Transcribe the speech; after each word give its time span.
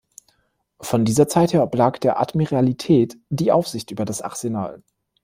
Von 0.79 1.05
dieser 1.05 1.27
Zeit 1.27 1.53
her 1.53 1.61
oblag 1.61 1.99
der 2.01 2.19
Admiralität 2.19 3.19
die 3.29 3.51
Aufsicht 3.51 3.91
über 3.91 4.03
das 4.03 4.23
Arsenal. 4.23 4.81